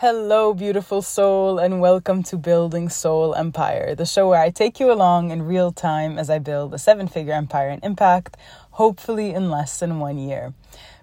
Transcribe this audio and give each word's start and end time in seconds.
Hello, 0.00 0.54
beautiful 0.54 1.02
soul, 1.02 1.58
and 1.58 1.78
welcome 1.78 2.22
to 2.22 2.38
Building 2.38 2.88
Soul 2.88 3.34
Empire, 3.34 3.94
the 3.94 4.06
show 4.06 4.30
where 4.30 4.40
I 4.40 4.48
take 4.48 4.80
you 4.80 4.90
along 4.90 5.30
in 5.30 5.42
real 5.42 5.72
time 5.72 6.18
as 6.18 6.30
I 6.30 6.38
build 6.38 6.72
a 6.72 6.78
seven 6.78 7.06
figure 7.06 7.34
empire 7.34 7.68
and 7.68 7.84
impact, 7.84 8.38
hopefully 8.70 9.34
in 9.34 9.50
less 9.50 9.78
than 9.78 9.98
one 9.98 10.16
year. 10.16 10.54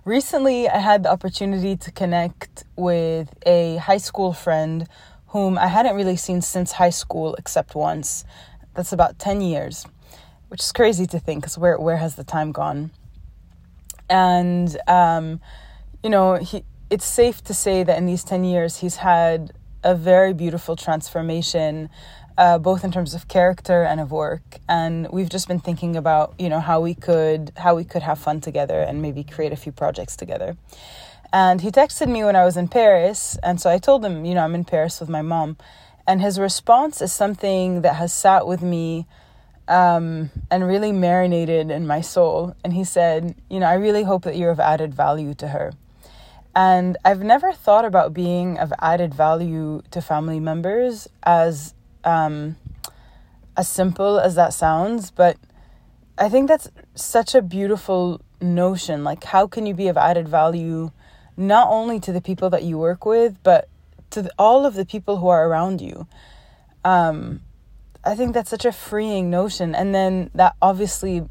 Recently, 0.04 0.68
I 0.68 0.80
had 0.80 1.04
the 1.04 1.12
opportunity 1.12 1.76
to 1.78 1.92
connect 1.92 2.64
with 2.76 3.30
a 3.46 3.76
high 3.76 4.00
school 4.00 4.34
friend 4.34 4.88
whom 5.28 5.60
I 5.60 5.68
hadn't 5.68 5.96
really 5.96 6.18
seen 6.18 6.42
since 6.42 6.72
high 6.72 6.90
school 6.90 7.36
except 7.36 7.76
once. 7.76 8.26
That's 8.74 8.94
about 8.94 9.20
10 9.20 9.42
years, 9.42 9.86
which 10.48 10.62
is 10.62 10.72
crazy 10.72 11.06
to 11.06 11.20
think 11.20 11.42
because 11.42 11.56
where, 11.56 11.78
where 11.78 11.98
has 11.98 12.16
the 12.16 12.24
time 12.24 12.52
gone? 12.52 12.90
And, 14.10 14.76
um, 14.88 15.40
you 16.02 16.10
know, 16.10 16.38
he, 16.38 16.64
it's 16.90 17.06
safe 17.06 17.44
to 17.44 17.54
say 17.54 17.84
that 17.84 17.98
in 17.98 18.06
these 18.06 18.24
10 18.24 18.44
years, 18.44 18.78
he's 18.78 18.98
had 18.98 19.52
a 19.84 19.94
very 19.96 20.34
beautiful 20.34 20.76
transformation, 20.76 21.90
uh, 22.38 22.58
both 22.58 22.84
in 22.84 22.92
terms 22.92 23.14
of 23.14 23.28
character 23.28 23.84
and 23.84 24.00
of 24.00 24.12
work. 24.12 24.60
And 24.70 25.08
we've 25.12 25.30
just 25.30 25.48
been 25.48 25.60
thinking 25.60 25.96
about, 25.96 26.34
you 26.40 26.50
know, 26.50 26.60
how 26.60 26.80
we 26.80 26.94
could 26.94 27.52
how 27.58 27.76
we 27.76 27.84
could 27.84 28.04
have 28.04 28.20
fun 28.20 28.42
together 28.42 28.80
and 28.82 29.02
maybe 29.02 29.24
create 29.24 29.52
a 29.52 29.56
few 29.56 29.72
projects 29.72 30.16
together. 30.16 30.56
And 31.34 31.62
he 31.62 31.72
texted 31.72 32.08
me 32.08 32.24
when 32.24 32.38
I 32.38 32.46
was 32.46 32.56
in 32.56 32.70
Paris, 32.70 33.38
and 33.44 33.60
so 33.60 33.70
I 33.70 33.80
told 33.80 34.06
him, 34.06 34.24
you 34.24 34.34
know, 34.34 34.44
I'm 34.44 34.56
in 34.56 34.64
Paris 34.64 35.02
with 35.02 35.10
my 35.10 35.22
mom. 35.22 35.58
And 36.08 36.22
his 36.22 36.40
response 36.40 37.02
is 37.02 37.12
something 37.12 37.82
that 37.82 37.96
has 37.96 38.14
sat 38.14 38.48
with 38.48 38.62
me 38.62 39.08
um, 39.68 40.30
and 40.50 40.66
really 40.66 40.94
marinated 40.94 41.70
in 41.70 41.86
my 41.86 42.00
soul. 42.00 42.56
And 42.64 42.72
he 42.72 42.86
said, 42.86 43.36
you 43.50 43.60
know, 43.60 43.66
I 43.66 43.74
really 43.74 44.04
hope 44.04 44.24
that 44.24 44.38
you're 44.38 44.52
of 44.52 44.62
added 44.62 44.94
value 44.94 45.34
to 45.34 45.50
her. 45.50 45.74
And 46.58 46.98
I've 47.06 47.22
never 47.22 47.54
thought 47.54 47.86
about 47.86 48.16
being 48.16 48.58
of 48.58 48.74
added 48.80 49.14
value 49.14 49.84
to 49.92 50.02
family 50.02 50.40
members 50.40 51.08
as 51.22 51.76
um, 52.04 52.56
as 53.56 53.68
simple 53.68 54.20
as 54.20 54.34
that 54.34 54.56
sounds, 54.56 55.12
but 55.12 55.38
I 56.18 56.30
think 56.30 56.48
that's 56.48 56.68
such 56.96 57.36
a 57.36 57.44
beautiful 57.44 58.22
notion. 58.42 59.04
Like, 59.04 59.24
how 59.24 59.46
can 59.46 59.68
you 59.68 59.76
be 59.76 59.88
of 59.88 59.98
added 59.98 60.28
value 60.28 60.90
not 61.38 61.68
only 61.70 62.00
to 62.00 62.12
the 62.12 62.22
people 62.22 62.50
that 62.50 62.64
you 62.64 62.80
work 62.80 63.06
with, 63.06 63.38
but 63.44 63.70
to 64.10 64.24
the, 64.24 64.32
all 64.40 64.66
of 64.66 64.74
the 64.74 64.86
people 64.86 65.18
who 65.18 65.28
are 65.28 65.48
around 65.48 65.80
you? 65.80 66.08
Um, 66.84 67.42
I 68.04 68.16
think 68.16 68.34
that's 68.34 68.50
such 68.50 68.66
a 68.66 68.72
freeing 68.72 69.30
notion. 69.30 69.76
And 69.76 69.94
then 69.94 70.32
that 70.34 70.56
obviously 70.60 71.22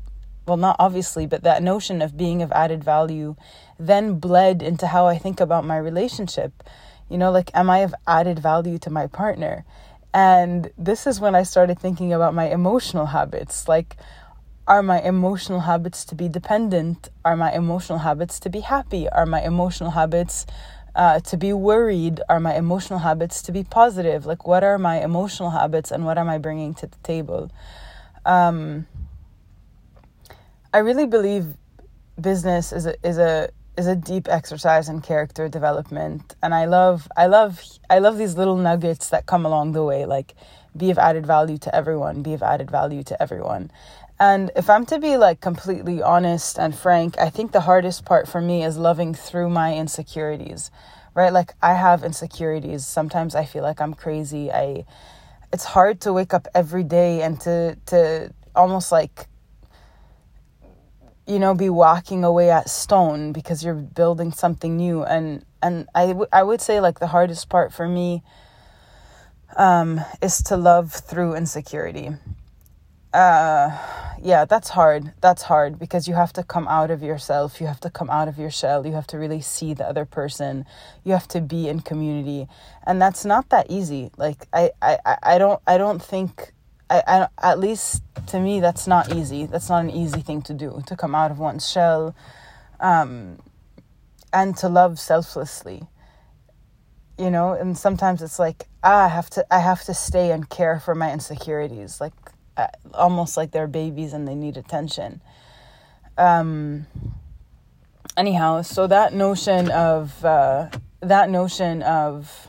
well, 0.46 0.56
not 0.56 0.76
obviously, 0.78 1.26
but 1.26 1.42
that 1.42 1.62
notion 1.62 2.00
of 2.00 2.16
being 2.16 2.42
of 2.42 2.52
added 2.52 2.84
value 2.84 3.36
then 3.78 4.18
bled 4.18 4.62
into 4.62 4.86
how 4.86 5.06
I 5.06 5.18
think 5.18 5.40
about 5.40 5.64
my 5.64 5.76
relationship. 5.76 6.62
You 7.08 7.18
know, 7.18 7.30
like, 7.30 7.50
am 7.54 7.68
I 7.68 7.78
of 7.78 7.94
added 8.06 8.38
value 8.38 8.78
to 8.78 8.90
my 8.90 9.06
partner? 9.06 9.64
And 10.14 10.70
this 10.78 11.06
is 11.06 11.20
when 11.20 11.34
I 11.34 11.42
started 11.42 11.78
thinking 11.78 12.12
about 12.12 12.34
my 12.34 12.48
emotional 12.48 13.06
habits. 13.06 13.68
Like, 13.68 13.96
are 14.66 14.82
my 14.82 15.00
emotional 15.00 15.60
habits 15.60 16.04
to 16.06 16.14
be 16.14 16.28
dependent? 16.28 17.08
Are 17.24 17.36
my 17.36 17.52
emotional 17.52 17.98
habits 17.98 18.40
to 18.40 18.50
be 18.50 18.60
happy? 18.60 19.08
Are 19.08 19.26
my 19.26 19.42
emotional 19.42 19.90
habits 19.90 20.46
uh, 20.94 21.20
to 21.20 21.36
be 21.36 21.52
worried? 21.52 22.20
Are 22.28 22.40
my 22.40 22.56
emotional 22.56 23.00
habits 23.00 23.42
to 23.42 23.52
be 23.52 23.62
positive? 23.62 24.26
Like, 24.26 24.46
what 24.46 24.64
are 24.64 24.78
my 24.78 25.02
emotional 25.02 25.50
habits 25.50 25.90
and 25.90 26.04
what 26.04 26.18
am 26.18 26.28
I 26.28 26.38
bringing 26.38 26.74
to 26.74 26.86
the 26.86 26.96
table? 27.02 27.50
Um, 28.24 28.86
I 30.72 30.78
really 30.78 31.06
believe 31.06 31.46
business 32.20 32.72
is 32.72 32.86
a 32.86 32.94
is 33.06 33.18
a 33.18 33.48
is 33.76 33.86
a 33.86 33.96
deep 33.96 34.26
exercise 34.28 34.88
in 34.88 35.00
character 35.00 35.48
development. 35.48 36.34
And 36.42 36.54
I 36.54 36.64
love 36.66 37.08
I 37.16 37.26
love 37.26 37.60
I 37.90 37.98
love 37.98 38.18
these 38.18 38.36
little 38.36 38.56
nuggets 38.56 39.10
that 39.10 39.26
come 39.26 39.44
along 39.46 39.72
the 39.72 39.84
way 39.84 40.06
like 40.06 40.34
be 40.76 40.90
of 40.90 40.98
added 40.98 41.26
value 41.26 41.58
to 41.58 41.74
everyone 41.74 42.22
be 42.22 42.34
of 42.34 42.42
added 42.42 42.70
value 42.70 43.02
to 43.04 43.22
everyone. 43.22 43.70
And 44.18 44.50
if 44.56 44.70
I'm 44.70 44.86
to 44.86 44.98
be 44.98 45.16
like 45.16 45.40
completely 45.40 46.02
honest 46.02 46.58
and 46.58 46.74
frank 46.74 47.18
I 47.18 47.30
think 47.30 47.52
the 47.52 47.62
hardest 47.62 48.04
part 48.04 48.28
for 48.28 48.40
me 48.40 48.64
is 48.64 48.78
loving 48.78 49.14
through 49.14 49.50
my 49.50 49.76
insecurities 49.76 50.70
right? 51.16 51.32
Like 51.32 51.54
I 51.62 51.72
have 51.72 52.04
insecurities. 52.04 52.86
Sometimes 52.86 53.34
I 53.34 53.46
feel 53.46 53.62
like 53.62 53.80
I'm 53.80 53.94
crazy. 53.94 54.52
I 54.52 54.84
it's 55.52 55.64
hard 55.64 56.00
to 56.02 56.12
wake 56.12 56.34
up 56.34 56.46
every 56.54 56.84
day 56.84 57.22
and 57.22 57.40
to 57.40 57.76
to 57.86 58.32
almost 58.54 58.92
like 58.92 59.26
you 61.26 61.38
know 61.38 61.54
be 61.54 61.68
walking 61.68 62.24
away 62.24 62.50
at 62.50 62.68
stone 62.68 63.32
because 63.32 63.64
you're 63.64 63.74
building 63.74 64.32
something 64.32 64.76
new. 64.76 65.02
And 65.02 65.44
and 65.62 65.88
I, 65.94 66.08
w- 66.08 66.28
I 66.32 66.42
would 66.42 66.60
say 66.60 66.80
like 66.80 67.00
the 67.00 67.08
hardest 67.08 67.48
part 67.48 67.72
for 67.72 67.88
me 67.88 68.22
um 69.56 70.00
is 70.22 70.42
to 70.44 70.56
love 70.56 70.92
through 70.92 71.34
insecurity. 71.34 72.10
Uh 73.12 73.76
yeah 74.22 74.44
that's 74.44 74.70
hard. 74.70 75.12
That's 75.20 75.42
hard 75.42 75.78
because 75.78 76.06
you 76.06 76.14
have 76.14 76.32
to 76.34 76.42
come 76.42 76.68
out 76.68 76.90
of 76.90 77.02
yourself. 77.02 77.60
You 77.60 77.66
have 77.66 77.80
to 77.80 77.90
come 77.90 78.08
out 78.10 78.28
of 78.28 78.38
your 78.38 78.50
shell. 78.50 78.86
You 78.86 78.92
have 78.92 79.06
to 79.08 79.18
really 79.18 79.40
see 79.40 79.74
the 79.74 79.84
other 79.84 80.04
person. 80.04 80.64
You 81.04 81.12
have 81.12 81.28
to 81.28 81.40
be 81.40 81.68
in 81.68 81.80
community. 81.80 82.46
And 82.86 83.02
that's 83.02 83.24
not 83.24 83.48
that 83.50 83.66
easy. 83.68 84.10
Like 84.16 84.46
i 84.52 84.70
i 84.80 84.98
i 85.22 85.38
don't 85.38 85.60
i 85.66 85.76
don't 85.76 86.02
think 86.02 86.52
I, 86.88 87.02
I, 87.06 87.28
at 87.50 87.58
least 87.58 88.02
to 88.28 88.40
me, 88.40 88.60
that's 88.60 88.86
not 88.86 89.14
easy. 89.14 89.46
That's 89.46 89.68
not 89.68 89.84
an 89.84 89.90
easy 89.90 90.20
thing 90.20 90.42
to 90.42 90.54
do 90.54 90.82
to 90.86 90.96
come 90.96 91.14
out 91.14 91.30
of 91.30 91.38
one's 91.38 91.68
shell, 91.68 92.14
um, 92.80 93.38
and 94.32 94.56
to 94.58 94.68
love 94.68 94.98
selflessly. 94.98 95.82
You 97.18 97.30
know, 97.30 97.52
and 97.52 97.76
sometimes 97.76 98.22
it's 98.22 98.38
like 98.38 98.68
ah, 98.82 99.06
I 99.06 99.08
have 99.08 99.30
to, 99.30 99.54
I 99.54 99.60
have 99.60 99.82
to 99.84 99.94
stay 99.94 100.30
and 100.30 100.48
care 100.48 100.78
for 100.78 100.94
my 100.94 101.12
insecurities, 101.12 102.00
like 102.00 102.12
uh, 102.56 102.68
almost 102.94 103.36
like 103.36 103.50
they're 103.50 103.66
babies 103.66 104.12
and 104.12 104.26
they 104.26 104.34
need 104.34 104.56
attention. 104.56 105.20
Um. 106.16 106.86
Anyhow, 108.16 108.62
so 108.62 108.86
that 108.86 109.12
notion 109.12 109.70
of 109.70 110.24
uh, 110.24 110.70
that 111.00 111.28
notion 111.28 111.82
of 111.82 112.48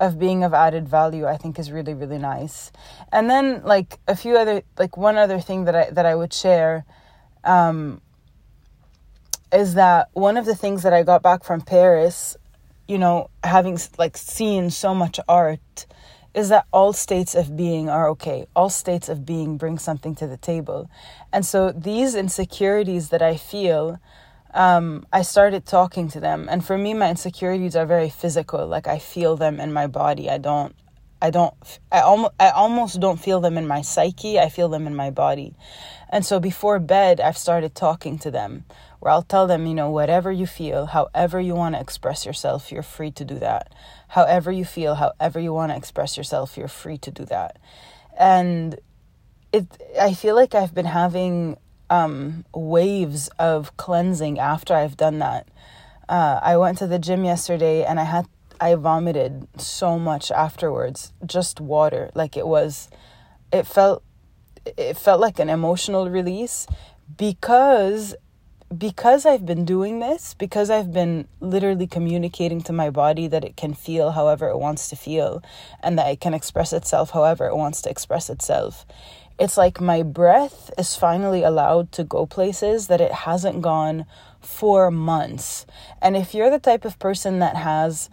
of 0.00 0.18
being 0.18 0.42
of 0.42 0.52
added 0.54 0.88
value 0.88 1.26
i 1.26 1.36
think 1.36 1.58
is 1.58 1.70
really 1.70 1.94
really 1.94 2.18
nice. 2.18 2.72
And 3.12 3.30
then 3.30 3.62
like 3.62 4.00
a 4.08 4.16
few 4.16 4.36
other 4.36 4.62
like 4.78 4.96
one 4.96 5.16
other 5.16 5.38
thing 5.38 5.64
that 5.66 5.76
i 5.76 5.90
that 5.90 6.06
i 6.06 6.14
would 6.14 6.32
share 6.32 6.84
um 7.44 8.00
is 9.52 9.74
that 9.74 10.08
one 10.12 10.36
of 10.36 10.46
the 10.46 10.56
things 10.56 10.82
that 10.82 10.92
i 10.92 11.02
got 11.02 11.22
back 11.22 11.44
from 11.44 11.60
paris 11.60 12.36
you 12.88 12.98
know 12.98 13.28
having 13.44 13.78
like 13.98 14.16
seen 14.16 14.70
so 14.70 14.94
much 14.94 15.20
art 15.28 15.86
is 16.32 16.48
that 16.48 16.66
all 16.72 16.92
states 16.92 17.34
of 17.34 17.56
being 17.56 17.88
are 17.88 18.08
okay. 18.08 18.46
All 18.54 18.70
states 18.70 19.08
of 19.08 19.26
being 19.26 19.56
bring 19.56 19.78
something 19.78 20.14
to 20.14 20.28
the 20.28 20.36
table. 20.36 20.88
And 21.32 21.44
so 21.44 21.72
these 21.72 22.14
insecurities 22.14 23.08
that 23.08 23.22
i 23.22 23.36
feel 23.36 23.98
um, 24.54 25.06
I 25.12 25.22
started 25.22 25.66
talking 25.66 26.08
to 26.08 26.20
them. 26.20 26.48
And 26.50 26.64
for 26.64 26.76
me, 26.76 26.94
my 26.94 27.10
insecurities 27.10 27.76
are 27.76 27.86
very 27.86 28.10
physical. 28.10 28.66
Like 28.66 28.86
I 28.86 28.98
feel 28.98 29.36
them 29.36 29.60
in 29.60 29.72
my 29.72 29.86
body. 29.86 30.28
I 30.28 30.38
don't, 30.38 30.74
I 31.22 31.30
don't, 31.30 31.54
I 31.92 32.00
almost, 32.00 32.32
I 32.40 32.50
almost 32.50 33.00
don't 33.00 33.20
feel 33.20 33.40
them 33.40 33.58
in 33.58 33.66
my 33.66 33.82
psyche. 33.82 34.38
I 34.38 34.48
feel 34.48 34.68
them 34.68 34.86
in 34.86 34.94
my 34.94 35.10
body. 35.10 35.54
And 36.08 36.24
so 36.26 36.40
before 36.40 36.78
bed, 36.78 37.20
I've 37.20 37.38
started 37.38 37.74
talking 37.74 38.18
to 38.20 38.30
them 38.30 38.64
where 38.98 39.12
I'll 39.12 39.22
tell 39.22 39.46
them, 39.46 39.66
you 39.66 39.74
know, 39.74 39.90
whatever 39.90 40.30
you 40.30 40.46
feel, 40.46 40.86
however 40.86 41.40
you 41.40 41.54
want 41.54 41.74
to 41.74 41.80
express 41.80 42.26
yourself, 42.26 42.70
you're 42.70 42.82
free 42.82 43.10
to 43.12 43.24
do 43.24 43.38
that. 43.38 43.72
However 44.08 44.50
you 44.52 44.64
feel, 44.64 44.96
however 44.96 45.40
you 45.40 45.52
want 45.52 45.72
to 45.72 45.76
express 45.76 46.16
yourself, 46.16 46.56
you're 46.56 46.68
free 46.68 46.98
to 46.98 47.10
do 47.10 47.24
that. 47.26 47.58
And 48.18 48.78
it, 49.52 49.66
I 49.98 50.12
feel 50.14 50.34
like 50.34 50.54
I've 50.54 50.74
been 50.74 50.86
having 50.86 51.56
um, 51.90 52.44
waves 52.54 53.28
of 53.38 53.76
cleansing 53.76 54.38
after 54.38 54.74
I've 54.74 54.96
done 54.96 55.18
that. 55.18 55.48
Uh, 56.08 56.40
I 56.42 56.56
went 56.56 56.78
to 56.78 56.86
the 56.86 56.98
gym 56.98 57.24
yesterday 57.24 57.84
and 57.84 58.00
I 58.00 58.04
had 58.04 58.26
I 58.60 58.74
vomited 58.74 59.48
so 59.58 59.98
much 59.98 60.30
afterwards. 60.30 61.12
Just 61.24 61.60
water, 61.60 62.10
like 62.14 62.36
it 62.36 62.46
was. 62.46 62.88
It 63.52 63.66
felt 63.66 64.02
it 64.64 64.96
felt 64.96 65.20
like 65.20 65.38
an 65.38 65.48
emotional 65.48 66.10
release 66.10 66.66
because 67.16 68.14
because 68.76 69.26
I've 69.26 69.44
been 69.44 69.64
doing 69.64 70.00
this, 70.00 70.34
because 70.34 70.70
I've 70.70 70.92
been 70.92 71.26
literally 71.40 71.86
communicating 71.86 72.60
to 72.62 72.72
my 72.72 72.90
body 72.90 73.26
that 73.26 73.44
it 73.44 73.56
can 73.56 73.74
feel 73.74 74.12
however 74.12 74.48
it 74.48 74.58
wants 74.58 74.88
to 74.90 74.96
feel 74.96 75.42
and 75.82 75.98
that 75.98 76.08
it 76.08 76.20
can 76.20 76.34
express 76.34 76.72
itself 76.72 77.10
however 77.10 77.46
it 77.46 77.56
wants 77.56 77.82
to 77.82 77.90
express 77.90 78.30
itself 78.30 78.86
it's 79.40 79.56
like 79.56 79.80
my 79.80 80.02
breath 80.02 80.70
is 80.76 80.94
finally 80.94 81.42
allowed 81.42 81.90
to 81.92 82.04
go 82.04 82.26
places 82.26 82.88
that 82.88 83.00
it 83.00 83.10
hasn't 83.10 83.62
gone 83.62 84.04
for 84.38 84.90
months. 84.90 85.64
And 86.02 86.14
if 86.14 86.34
you're 86.34 86.50
the 86.50 86.58
type 86.58 86.84
of 86.84 86.98
person 86.98 87.38
that 87.38 87.56
has 87.56 88.10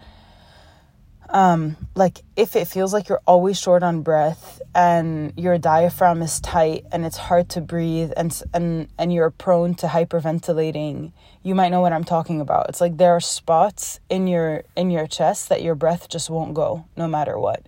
um, 1.30 1.76
like 1.96 2.22
if 2.36 2.56
it 2.56 2.66
feels 2.66 2.94
like 2.94 3.10
you're 3.10 3.22
always 3.28 3.60
short 3.60 3.84
on 3.84 4.02
breath 4.02 4.62
and 4.74 5.34
your 5.36 5.58
diaphragm 5.58 6.22
is 6.22 6.40
tight 6.40 6.86
and 6.92 7.06
it's 7.06 7.18
hard 7.18 7.50
to 7.50 7.62
breathe 7.62 8.12
and 8.16 8.42
and 8.54 8.88
and 8.98 9.14
you're 9.14 9.32
prone 9.32 9.76
to 9.76 9.88
hyperventilating 9.88 11.12
you 11.44 11.56
might 11.56 11.70
know 11.70 11.82
what 11.82 11.94
i'm 11.94 12.04
talking 12.04 12.42
about. 12.42 12.68
It's 12.70 12.82
like 12.82 12.98
there 12.98 13.12
are 13.12 13.20
spots 13.20 14.00
in 14.10 14.28
your 14.28 14.64
in 14.76 14.92
your 14.92 15.08
chest 15.08 15.50
that 15.50 15.62
your 15.62 15.76
breath 15.76 16.10
just 16.10 16.30
won't 16.30 16.54
go 16.54 16.86
no 16.96 17.08
matter 17.08 17.38
what. 17.38 17.66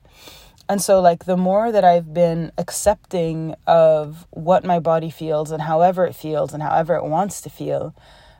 And 0.67 0.81
so 0.81 1.01
like 1.01 1.25
the 1.25 1.37
more 1.37 1.71
that 1.71 1.83
i've 1.83 2.13
been 2.13 2.51
accepting 2.57 3.55
of 3.65 4.27
what 4.31 4.63
my 4.63 4.79
body 4.79 5.09
feels 5.09 5.51
and 5.51 5.63
however 5.63 6.05
it 6.05 6.15
feels 6.15 6.53
and 6.53 6.61
however 6.61 6.95
it 6.95 7.05
wants 7.05 7.41
to 7.41 7.49
feel 7.49 7.95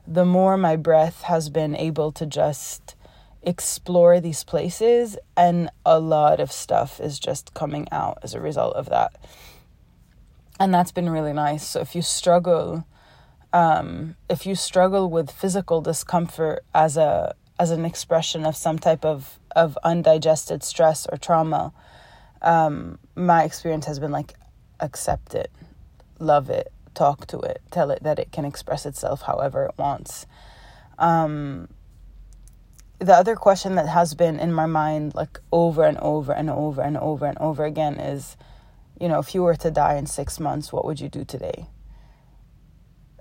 the 0.06 0.26
more 0.26 0.58
my 0.58 0.76
breath 0.76 1.24
has 1.24 1.50
been 1.50 1.76
able 1.76 2.12
to 2.12 2.26
just 2.26 2.96
explore 3.44 4.20
these 4.20 4.44
places 4.44 5.18
and 5.38 5.70
a 5.86 6.00
lot 6.00 6.40
of 6.40 6.52
stuff 6.52 7.00
is 7.00 7.20
just 7.20 7.54
coming 7.54 7.88
out 7.92 8.18
as 8.22 8.34
a 8.34 8.42
result 8.42 8.76
of 8.76 8.90
that. 8.90 9.16
And 10.60 10.74
that's 10.74 10.92
been 10.92 11.10
really 11.10 11.32
nice. 11.32 11.66
So 11.66 11.80
if 11.80 11.96
you 11.96 12.02
struggle 12.02 12.86
um, 13.52 14.16
if 14.30 14.46
you 14.46 14.56
struggle 14.56 15.10
with 15.10 15.32
physical 15.32 15.82
discomfort 15.82 16.64
as 16.74 16.98
a 16.98 17.34
as 17.60 17.72
an 17.72 17.84
expression 17.84 18.46
of 18.46 18.56
some 18.56 18.78
type 18.78 19.04
of 19.04 19.40
of 19.56 19.78
undigested 19.84 20.64
stress 20.64 21.08
or 21.12 21.18
trauma 21.18 21.74
um, 22.42 23.00
my 23.16 23.44
experience 23.44 23.86
has 23.86 24.00
been 24.00 24.12
like 24.12 24.36
accept 24.80 25.34
it 25.34 25.52
love 26.20 26.50
it 26.50 26.72
talk 26.94 27.26
to 27.28 27.40
it 27.40 27.62
tell 27.72 27.90
it 27.90 28.04
that 28.04 28.20
it 28.20 28.32
can 28.32 28.46
express 28.46 28.86
itself 28.86 29.24
however 29.24 29.66
it 29.66 29.74
wants. 29.78 30.26
Um, 31.00 31.70
the 33.00 33.14
other 33.14 33.36
question 33.36 33.76
that 33.76 33.88
has 33.88 34.14
been 34.14 34.40
in 34.40 34.54
my 34.54 34.66
mind 34.66 35.16
like 35.16 35.40
over 35.52 35.84
and 35.84 35.98
over 36.00 36.34
and 36.34 36.50
over 36.50 36.82
and 36.82 36.98
over 36.98 37.26
and 37.26 37.38
over 37.40 37.64
again 37.64 37.96
is 37.96 38.36
you 39.00 39.08
know 39.08 39.20
if 39.20 39.34
you 39.34 39.42
were 39.42 39.56
to 39.56 39.72
die 39.72 39.96
in 39.96 40.06
6 40.06 40.40
months 40.40 40.72
what 40.74 40.86
would 40.86 41.00
you 41.00 41.10
do 41.10 41.24
today? 41.24 41.68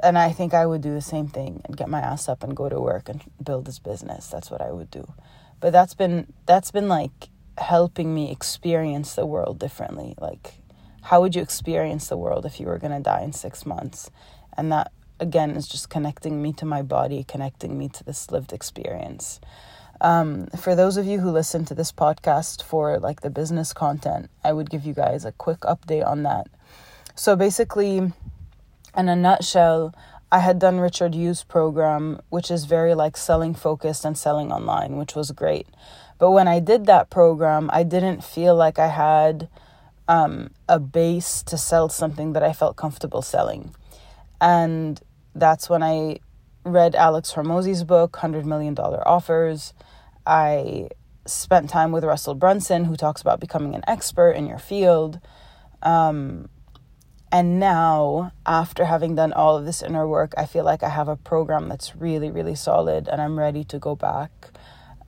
And 0.02 0.18
i 0.18 0.32
think 0.32 0.52
i 0.54 0.66
would 0.66 0.82
do 0.82 0.94
the 0.94 1.00
same 1.00 1.28
thing 1.28 1.62
and 1.64 1.76
get 1.76 1.88
my 1.88 2.00
ass 2.00 2.28
up 2.28 2.42
and 2.42 2.56
go 2.56 2.68
to 2.68 2.80
work 2.80 3.08
and 3.08 3.22
build 3.42 3.66
this 3.66 3.78
business. 3.78 4.28
That's 4.28 4.50
what 4.50 4.60
i 4.60 4.70
would 4.70 4.90
do. 4.90 5.12
But 5.60 5.72
that's 5.72 5.94
been 5.94 6.32
that's 6.46 6.70
been 6.70 6.88
like 6.88 7.28
helping 7.56 8.14
me 8.14 8.30
experience 8.30 9.14
the 9.14 9.26
world 9.26 9.58
differently. 9.58 10.14
Like 10.18 10.54
how 11.02 11.20
would 11.20 11.36
you 11.36 11.42
experience 11.42 12.08
the 12.08 12.16
world 12.16 12.44
if 12.44 12.58
you 12.58 12.66
were 12.66 12.78
going 12.78 12.92
to 12.92 13.00
die 13.00 13.22
in 13.22 13.32
6 13.32 13.66
months? 13.66 14.10
And 14.56 14.72
that 14.72 14.90
again 15.20 15.50
is 15.50 15.68
just 15.68 15.88
connecting 15.90 16.40
me 16.42 16.52
to 16.52 16.64
my 16.64 16.82
body 16.82 17.24
connecting 17.24 17.76
me 17.78 17.88
to 17.88 18.04
this 18.04 18.30
lived 18.30 18.52
experience 18.52 19.40
um, 20.00 20.46
for 20.56 20.76
those 20.76 20.96
of 20.96 21.06
you 21.06 21.18
who 21.18 21.30
listen 21.30 21.64
to 21.66 21.74
this 21.74 21.90
podcast 21.90 22.62
for 22.62 22.98
like 22.98 23.22
the 23.22 23.30
business 23.30 23.72
content, 23.72 24.30
I 24.44 24.52
would 24.52 24.70
give 24.70 24.84
you 24.84 24.94
guys 24.94 25.24
a 25.24 25.32
quick 25.32 25.60
update 25.60 26.06
on 26.06 26.22
that. 26.22 26.46
So 27.16 27.34
basically, 27.34 28.12
in 28.96 29.08
a 29.08 29.16
nutshell, 29.16 29.94
I 30.30 30.38
had 30.38 30.58
done 30.58 30.78
Richard 30.78 31.14
Yu's 31.14 31.42
program, 31.42 32.20
which 32.28 32.50
is 32.50 32.64
very 32.64 32.94
like 32.94 33.16
selling 33.16 33.54
focused 33.54 34.04
and 34.04 34.16
selling 34.16 34.52
online, 34.52 34.96
which 34.96 35.16
was 35.16 35.32
great. 35.32 35.66
But 36.18 36.30
when 36.30 36.46
I 36.46 36.60
did 36.60 36.86
that 36.86 37.10
program, 37.10 37.70
I 37.72 37.82
didn't 37.82 38.22
feel 38.22 38.54
like 38.54 38.78
I 38.78 38.88
had 38.88 39.48
um, 40.06 40.50
a 40.68 40.78
base 40.78 41.42
to 41.44 41.58
sell 41.58 41.88
something 41.88 42.34
that 42.34 42.42
I 42.42 42.52
felt 42.52 42.76
comfortable 42.76 43.22
selling. 43.22 43.74
And 44.40 45.00
that's 45.38 45.70
when 45.70 45.82
I 45.82 46.20
read 46.64 46.94
Alex 46.94 47.32
Hormozi's 47.32 47.84
book, 47.84 48.12
$100 48.12 48.44
Million 48.44 48.76
Offers. 48.78 49.72
I 50.26 50.88
spent 51.26 51.70
time 51.70 51.92
with 51.92 52.04
Russell 52.04 52.34
Brunson, 52.34 52.84
who 52.84 52.96
talks 52.96 53.20
about 53.20 53.40
becoming 53.40 53.74
an 53.74 53.82
expert 53.86 54.32
in 54.32 54.46
your 54.46 54.58
field. 54.58 55.20
Um, 55.82 56.48
and 57.30 57.60
now, 57.60 58.32
after 58.46 58.86
having 58.86 59.14
done 59.14 59.32
all 59.32 59.56
of 59.56 59.66
this 59.66 59.82
inner 59.82 60.08
work, 60.08 60.32
I 60.36 60.46
feel 60.46 60.64
like 60.64 60.82
I 60.82 60.88
have 60.88 61.08
a 61.08 61.16
program 61.16 61.68
that's 61.68 61.94
really, 61.94 62.30
really 62.30 62.54
solid, 62.54 63.06
and 63.08 63.20
I'm 63.20 63.38
ready 63.38 63.64
to 63.64 63.78
go 63.78 63.94
back 63.94 64.50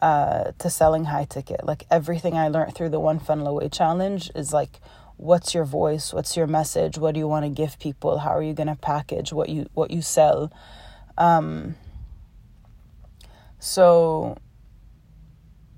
uh, 0.02 0.52
to 0.58 0.70
selling 0.70 1.04
high 1.04 1.24
ticket. 1.24 1.64
Like 1.64 1.86
everything 1.90 2.34
I 2.34 2.48
learned 2.48 2.74
through 2.74 2.90
the 2.90 3.00
One 3.00 3.18
Funnel 3.18 3.48
Away 3.48 3.68
challenge 3.70 4.30
is 4.34 4.52
like, 4.52 4.80
what's 5.20 5.54
your 5.54 5.64
voice? 5.64 6.12
What's 6.12 6.36
your 6.36 6.46
message? 6.46 6.96
What 6.98 7.14
do 7.14 7.20
you 7.20 7.28
want 7.28 7.44
to 7.44 7.50
give 7.50 7.78
people? 7.78 8.18
How 8.18 8.30
are 8.30 8.42
you 8.42 8.54
going 8.54 8.68
to 8.68 8.76
package 8.76 9.32
what 9.32 9.48
you 9.48 9.68
what 9.74 9.90
you 9.90 10.02
sell? 10.02 10.50
Um, 11.18 11.76
so 13.58 14.38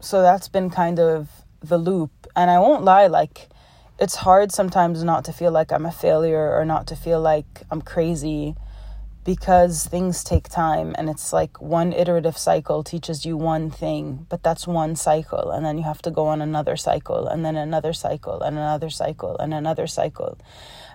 so 0.01 0.23
that's 0.23 0.49
been 0.49 0.71
kind 0.71 0.99
of 0.99 1.29
the 1.61 1.79
loop. 1.79 2.11
And 2.35 2.51
I 2.51 2.59
won't 2.59 2.85
lie, 2.85 3.07
like, 3.09 3.49
it's 3.99 4.17
hard 4.17 4.53
sometimes 4.53 5.05
not 5.05 5.25
to 5.27 5.33
feel 5.33 5.51
like 5.51 5.73
I'm 5.73 5.87
a 5.87 5.93
failure 5.93 6.57
or 6.57 6.65
not 6.65 6.87
to 6.89 6.97
feel 6.97 7.21
like 7.21 7.63
I'm 7.71 7.83
crazy 7.83 8.57
because 9.25 9.87
things 9.87 10.25
take 10.25 10.49
time 10.49 10.95
and 10.99 11.09
it's 11.09 11.33
like 11.33 11.61
one 11.61 11.93
iterative 11.93 12.37
cycle 12.37 12.83
teaches 12.83 13.25
you 13.25 13.37
one 13.37 13.71
thing 13.71 14.27
but 14.29 14.43
that's 14.43 14.67
one 14.67 14.97
cycle 14.97 15.51
and 15.51 15.65
then 15.65 15.79
you 15.79 15.85
have 15.85 16.03
to 16.03 16.11
go 16.11 16.27
on 16.27 16.43
another 16.43 16.77
cycle 16.77 17.27
and 17.27 17.45
then 17.45 17.57
another 17.57 17.93
cycle 17.93 18.41
and 18.43 18.57
another 18.57 18.91
cycle 18.91 19.37
and 19.39 19.55
another 19.55 19.87
cycle 19.87 20.39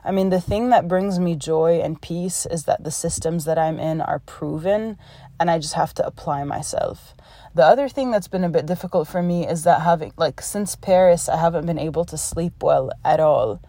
i 0.03 0.11
mean 0.11 0.29
the 0.29 0.41
thing 0.41 0.69
that 0.69 0.87
brings 0.87 1.19
me 1.19 1.35
joy 1.35 1.79
and 1.79 2.01
peace 2.01 2.45
is 2.45 2.65
that 2.65 2.83
the 2.83 2.91
systems 2.91 3.45
that 3.45 3.57
i'm 3.57 3.79
in 3.79 4.01
are 4.01 4.19
proven 4.19 4.97
and 5.39 5.49
i 5.49 5.57
just 5.57 5.75
have 5.75 5.93
to 5.93 6.05
apply 6.05 6.43
myself 6.43 7.15
the 7.57 7.65
other 7.65 7.89
thing 7.89 8.11
that's 8.11 8.27
been 8.27 8.43
a 8.43 8.49
bit 8.49 8.67
difficult 8.67 9.07
for 9.07 9.23
me 9.23 9.47
is 9.47 9.63
that 9.63 9.81
having, 9.81 10.13
like, 10.15 10.41
since 10.41 10.75
Paris, 10.75 11.27
I 11.27 11.37
haven't 11.37 11.65
been 11.65 11.79
able 11.79 12.05
to 12.05 12.15
sleep 12.15 12.61
well 12.61 12.91
at 13.03 13.19
all. 13.19 13.63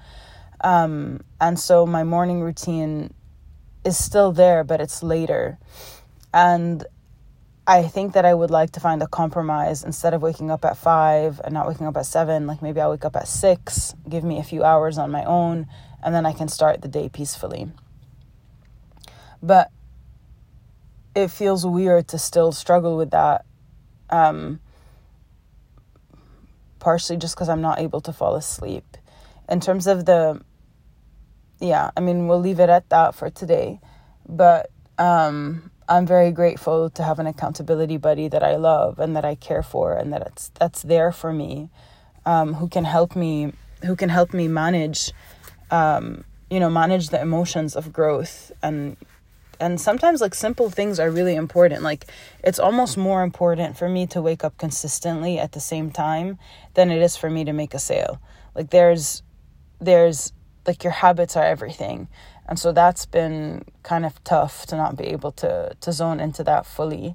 Um, 0.60 1.20
and 1.40 1.58
so 1.58 1.86
my 1.86 2.04
morning 2.04 2.42
routine 2.42 3.14
is 3.84 3.96
still 3.96 4.32
there, 4.32 4.64
but 4.64 4.80
it's 4.80 5.02
later. 5.02 5.58
And 6.32 6.84
I 7.66 7.82
think 7.82 8.14
that 8.14 8.24
I 8.24 8.32
would 8.32 8.50
like 8.50 8.72
to 8.72 8.80
find 8.80 9.02
a 9.02 9.06
compromise 9.06 9.84
instead 9.84 10.14
of 10.14 10.22
waking 10.22 10.50
up 10.50 10.64
at 10.64 10.76
five 10.76 11.40
and 11.44 11.52
not 11.52 11.68
waking 11.68 11.86
up 11.86 11.96
at 11.96 12.06
seven. 12.06 12.46
Like 12.46 12.62
maybe 12.62 12.80
I 12.80 12.88
wake 12.88 13.04
up 13.04 13.16
at 13.16 13.28
six, 13.28 13.94
give 14.08 14.24
me 14.24 14.38
a 14.38 14.42
few 14.42 14.64
hours 14.64 14.98
on 14.98 15.10
my 15.10 15.24
own, 15.24 15.66
and 16.02 16.14
then 16.14 16.24
I 16.24 16.32
can 16.32 16.48
start 16.48 16.80
the 16.80 16.88
day 16.88 17.08
peacefully. 17.08 17.68
But 19.42 19.70
it 21.14 21.28
feels 21.28 21.66
weird 21.66 22.08
to 22.08 22.18
still 22.18 22.52
struggle 22.52 22.96
with 22.96 23.10
that 23.10 23.44
um, 24.10 24.60
partially 26.78 27.16
just 27.16 27.34
because 27.34 27.48
I'm 27.48 27.60
not 27.60 27.78
able 27.78 28.00
to 28.02 28.12
fall 28.12 28.34
asleep. 28.34 28.96
In 29.48 29.60
terms 29.60 29.86
of 29.86 30.04
the, 30.04 30.40
yeah, 31.60 31.90
I 31.96 32.00
mean, 32.00 32.28
we'll 32.28 32.40
leave 32.40 32.60
it 32.60 32.68
at 32.68 32.88
that 32.90 33.14
for 33.14 33.30
today. 33.30 33.80
But 34.28 34.70
um, 34.98 35.70
I'm 35.88 36.06
very 36.06 36.30
grateful 36.30 36.90
to 36.90 37.02
have 37.02 37.18
an 37.18 37.26
accountability 37.26 37.96
buddy 37.96 38.28
that 38.28 38.42
I 38.42 38.56
love 38.56 38.98
and 38.98 39.16
that 39.16 39.24
I 39.24 39.34
care 39.34 39.62
for 39.62 39.94
and 39.94 40.12
that 40.12 40.26
it's 40.26 40.50
that's 40.60 40.82
there 40.82 41.12
for 41.12 41.32
me, 41.32 41.70
um, 42.26 42.54
who 42.54 42.68
can 42.68 42.84
help 42.84 43.16
me, 43.16 43.52
who 43.84 43.96
can 43.96 44.08
help 44.08 44.34
me 44.34 44.48
manage, 44.48 45.12
um, 45.70 46.24
you 46.50 46.60
know, 46.60 46.70
manage 46.70 47.08
the 47.08 47.20
emotions 47.20 47.74
of 47.74 47.92
growth 47.92 48.52
and 48.62 48.96
and 49.60 49.80
sometimes 49.80 50.20
like 50.20 50.34
simple 50.34 50.70
things 50.70 51.00
are 51.00 51.10
really 51.10 51.34
important 51.34 51.82
like 51.82 52.06
it's 52.44 52.60
almost 52.60 52.96
more 52.96 53.24
important 53.24 53.76
for 53.76 53.88
me 53.88 54.06
to 54.06 54.22
wake 54.22 54.44
up 54.44 54.56
consistently 54.56 55.36
at 55.36 55.50
the 55.50 55.58
same 55.58 55.90
time 55.90 56.38
than 56.74 56.92
it 56.92 57.02
is 57.02 57.16
for 57.16 57.28
me 57.28 57.44
to 57.44 57.52
make 57.52 57.74
a 57.74 57.78
sale 57.80 58.20
like 58.54 58.70
there's 58.70 59.22
there's 59.80 60.32
like 60.66 60.84
your 60.84 60.92
habits 60.92 61.36
are 61.36 61.44
everything. 61.44 62.08
And 62.48 62.58
so 62.58 62.72
that's 62.72 63.04
been 63.06 63.64
kind 63.82 64.06
of 64.06 64.22
tough 64.24 64.66
to 64.66 64.76
not 64.76 64.96
be 64.96 65.04
able 65.04 65.32
to 65.32 65.76
to 65.80 65.92
zone 65.92 66.20
into 66.20 66.42
that 66.44 66.66
fully. 66.66 67.14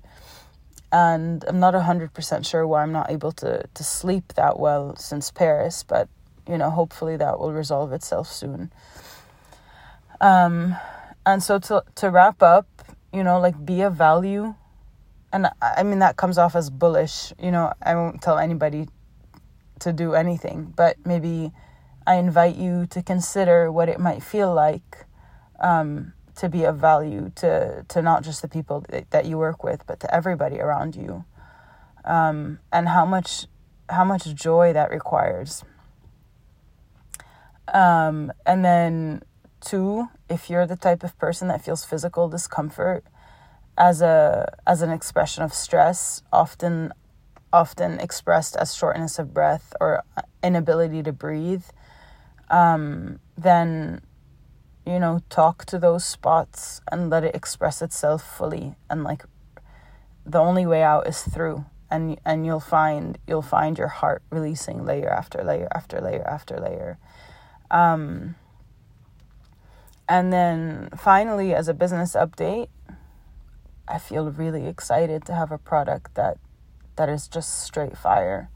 And 0.91 1.43
i'm 1.47 1.59
not 1.59 1.73
100% 1.73 2.45
sure 2.45 2.67
why 2.67 2.83
i'm 2.83 2.91
not 2.91 3.09
able 3.09 3.31
to 3.33 3.63
to 3.73 3.83
sleep 3.83 4.33
that 4.35 4.59
well 4.59 4.95
since 4.95 5.31
paris 5.31 5.81
but 5.81 6.07
you 6.47 6.55
know 6.55 6.69
hopefully 6.69 7.17
that 7.17 7.39
will 7.39 7.51
resolve 7.51 7.91
itself 7.93 8.27
soon. 8.31 8.71
Um 10.21 10.75
and 11.25 11.41
so 11.41 11.57
to 11.59 11.83
to 11.95 12.09
wrap 12.09 12.43
up, 12.43 12.67
you 13.11 13.23
know, 13.23 13.39
like 13.39 13.65
be 13.65 13.81
a 13.81 13.89
value. 13.89 14.53
And 15.31 15.49
I 15.61 15.81
mean 15.83 15.99
that 15.99 16.15
comes 16.15 16.37
off 16.37 16.55
as 16.55 16.69
bullish, 16.69 17.33
you 17.39 17.49
know, 17.49 17.73
I 17.81 17.95
won't 17.95 18.21
tell 18.21 18.37
anybody 18.37 18.87
to 19.79 19.91
do 19.91 20.13
anything, 20.13 20.73
but 20.75 20.97
maybe 21.05 21.51
I 22.05 22.15
invite 22.15 22.55
you 22.55 22.85
to 22.87 23.01
consider 23.01 23.71
what 23.71 23.89
it 23.89 23.99
might 23.99 24.23
feel 24.23 24.53
like 24.53 25.05
um, 25.59 26.13
to 26.35 26.49
be 26.49 26.63
of 26.63 26.77
value 26.77 27.31
to 27.35 27.85
to 27.87 28.01
not 28.01 28.23
just 28.23 28.41
the 28.41 28.47
people 28.47 28.85
that, 28.89 29.11
that 29.11 29.25
you 29.25 29.37
work 29.37 29.63
with, 29.63 29.85
but 29.87 29.99
to 30.01 30.13
everybody 30.13 30.59
around 30.59 30.95
you, 30.95 31.25
um, 32.05 32.59
and 32.71 32.89
how 32.89 33.05
much 33.05 33.47
how 33.89 34.03
much 34.03 34.33
joy 34.35 34.73
that 34.73 34.89
requires. 34.89 35.63
Um, 37.73 38.31
and 38.45 38.63
then 38.65 39.23
Two, 39.63 40.09
if 40.29 40.49
you're 40.49 40.67
the 40.67 40.75
type 40.75 41.03
of 41.03 41.17
person 41.17 41.47
that 41.47 41.63
feels 41.63 41.85
physical 41.85 42.27
discomfort 42.27 43.05
as 43.77 44.01
a 44.01 44.53
as 44.67 44.81
an 44.81 44.89
expression 44.89 45.41
of 45.41 45.53
stress, 45.53 46.21
often 46.33 46.91
often 47.53 47.97
expressed 48.01 48.57
as 48.57 48.75
shortness 48.75 49.19
of 49.19 49.33
breath 49.33 49.73
or 49.79 50.03
inability 50.43 51.01
to 51.03 51.13
breathe, 51.13 51.63
um, 52.53 53.19
then 53.35 54.01
you 54.85 54.99
know 54.99 55.21
talk 55.29 55.65
to 55.65 55.79
those 55.79 56.05
spots 56.05 56.81
and 56.91 57.09
let 57.09 57.23
it 57.23 57.35
express 57.35 57.81
itself 57.81 58.23
fully. 58.23 58.75
And 58.89 59.03
like 59.03 59.23
the 60.25 60.39
only 60.39 60.65
way 60.65 60.83
out 60.83 61.07
is 61.07 61.23
through. 61.23 61.65
And 61.89 62.19
and 62.25 62.45
you'll 62.45 62.59
find 62.59 63.17
you'll 63.27 63.41
find 63.41 63.77
your 63.77 63.87
heart 63.87 64.21
releasing 64.29 64.85
layer 64.85 65.09
after 65.09 65.43
layer 65.43 65.67
after 65.73 65.99
layer 65.99 66.25
after 66.27 66.59
layer. 66.59 66.97
Um, 67.71 68.35
and 70.07 70.31
then 70.31 70.89
finally 70.97 71.53
as 71.55 71.69
a 71.69 71.73
business 71.73 72.13
update 72.13 72.67
i 73.87 73.97
feel 73.97 74.29
really 74.29 74.67
excited 74.67 75.23
to 75.23 75.33
have 75.33 75.49
a 75.49 75.57
product 75.57 76.13
that 76.15 76.37
that 76.95 77.09
is 77.09 77.27
just 77.27 77.63
straight 77.63 77.97
fire. 77.97 78.49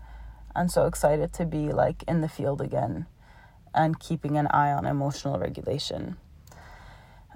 I'm 0.56 0.70
so 0.70 0.86
excited 0.86 1.34
to 1.34 1.46
be 1.46 1.72
like 1.72 2.04
in 2.08 2.22
the 2.22 2.30
field 2.30 2.62
again 2.62 3.06
and 3.78 4.00
keeping 4.00 4.38
an 4.38 4.48
eye 4.48 4.72
on 4.72 4.86
emotional 4.86 5.40
regulation 5.40 6.18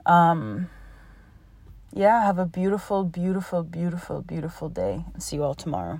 um, 0.05 0.69
yeah, 1.93 2.23
have 2.23 2.39
a 2.39 2.45
beautiful, 2.45 3.03
beautiful, 3.03 3.63
beautiful, 3.63 4.21
beautiful 4.21 4.69
day. 4.69 5.05
See 5.19 5.35
you 5.37 5.43
all 5.43 5.53
tomorrow. 5.53 5.99